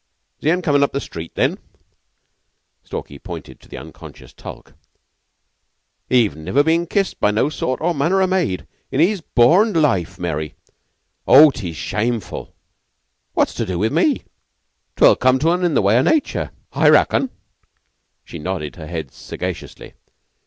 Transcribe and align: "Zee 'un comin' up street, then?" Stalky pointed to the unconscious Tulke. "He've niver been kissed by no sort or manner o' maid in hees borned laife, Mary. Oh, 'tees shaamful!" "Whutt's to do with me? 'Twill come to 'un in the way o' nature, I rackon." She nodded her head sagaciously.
"Zee 0.41 0.49
'un 0.49 0.63
comin' 0.63 0.81
up 0.81 0.99
street, 0.99 1.31
then?" 1.35 1.59
Stalky 2.83 3.19
pointed 3.19 3.59
to 3.59 3.69
the 3.69 3.77
unconscious 3.77 4.33
Tulke. 4.33 4.73
"He've 6.09 6.35
niver 6.35 6.63
been 6.63 6.87
kissed 6.87 7.19
by 7.19 7.29
no 7.29 7.49
sort 7.49 7.79
or 7.81 7.93
manner 7.93 8.19
o' 8.19 8.25
maid 8.25 8.65
in 8.89 8.99
hees 8.99 9.21
borned 9.21 9.75
laife, 9.79 10.17
Mary. 10.17 10.55
Oh, 11.27 11.51
'tees 11.51 11.75
shaamful!" 11.77 12.51
"Whutt's 13.35 13.53
to 13.53 13.65
do 13.67 13.77
with 13.77 13.93
me? 13.93 14.23
'Twill 14.95 15.17
come 15.17 15.37
to 15.37 15.51
'un 15.51 15.63
in 15.63 15.75
the 15.75 15.83
way 15.83 15.99
o' 15.99 16.01
nature, 16.01 16.49
I 16.73 16.89
rackon." 16.89 17.29
She 18.25 18.39
nodded 18.39 18.77
her 18.77 18.87
head 18.87 19.11
sagaciously. 19.11 19.93